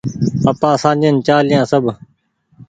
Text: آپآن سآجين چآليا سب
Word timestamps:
آپآن 0.49 0.75
سآجين 0.83 1.15
چآليا 1.25 1.61
سب 1.71 1.83